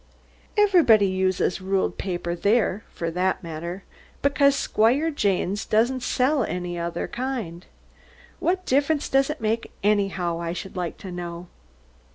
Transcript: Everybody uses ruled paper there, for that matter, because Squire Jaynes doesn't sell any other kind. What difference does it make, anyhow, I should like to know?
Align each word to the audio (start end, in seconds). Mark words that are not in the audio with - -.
Everybody 0.57 1.05
uses 1.05 1.61
ruled 1.61 1.99
paper 1.99 2.33
there, 2.33 2.83
for 2.91 3.11
that 3.11 3.43
matter, 3.43 3.83
because 4.23 4.55
Squire 4.55 5.11
Jaynes 5.11 5.63
doesn't 5.63 6.01
sell 6.01 6.43
any 6.43 6.75
other 6.79 7.07
kind. 7.07 7.67
What 8.39 8.65
difference 8.65 9.07
does 9.07 9.29
it 9.29 9.39
make, 9.41 9.69
anyhow, 9.83 10.39
I 10.41 10.53
should 10.53 10.75
like 10.75 10.97
to 11.05 11.11
know? 11.11 11.49